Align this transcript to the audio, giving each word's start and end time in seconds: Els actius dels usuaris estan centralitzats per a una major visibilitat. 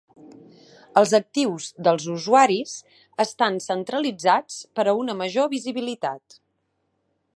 Els 1.01 1.11
actius 1.17 1.67
dels 1.87 2.07
usuaris 2.13 2.73
estan 3.27 3.59
centralitzats 3.67 4.57
per 4.79 4.87
a 4.93 4.97
una 5.03 5.17
major 5.21 5.51
visibilitat. 5.53 6.41